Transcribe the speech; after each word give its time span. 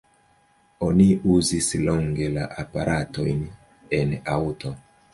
Oni 0.85 1.07
uzis 1.33 1.69
longe 1.83 2.31
la 2.39 2.49
aparatojn 2.65 3.47
en 4.03 4.21
aŭto. 4.39 4.79